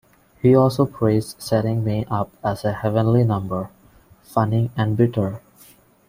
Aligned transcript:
He 0.41 0.55
also 0.55 0.87
praised 0.87 1.39
"Setting 1.39 1.83
Me 1.83 2.05
Up" 2.09 2.31
as 2.43 2.65
a 2.65 2.73
"heavenly 2.73 3.23
number, 3.23 3.69
funny 4.23 4.71
and 4.75 4.97
bitter. 4.97 5.43